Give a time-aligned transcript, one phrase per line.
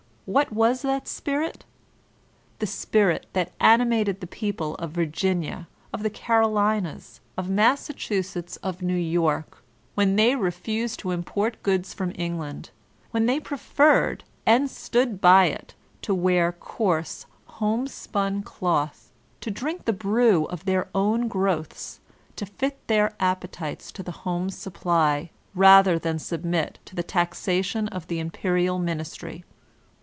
[0.27, 1.65] What was that spirit?
[2.59, 8.95] The spirit that animated the people of ^^rginsa, of the Girolinas, of Massachusetts, of New
[8.95, 9.55] Yotkt
[9.95, 12.69] when they refused to import goods from Eng land;
[13.09, 15.73] when they preferred (and stood by it)
[16.03, 19.11] to wear coarse homespun cloth,
[19.41, 21.99] to drink the brew of their own growths^
[22.37, 26.79] to fit their appetites to the home supply, rather 128 VOLTAIRINE DB ClEYRB than submit
[26.85, 29.43] to the taxation of the imperial ministry.